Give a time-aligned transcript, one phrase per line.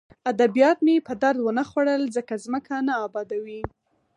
[0.31, 3.61] ادبیات مې په درد ونه خوړل ځکه ځمکه نه ابادوي